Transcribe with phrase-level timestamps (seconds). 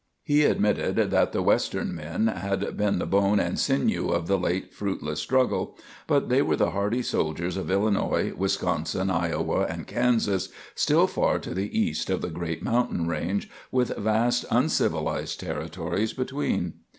[0.23, 4.73] He admitted that the Western men had been the bone and sinew of the late
[4.73, 5.77] fruitless struggle;
[6.07, 11.53] but they were the hardy soldiers of Illinois, Wisconsin, Iowa, and Kansas, still far to
[11.53, 16.79] the east of the great mountain range, with vast uncivilized Territories between.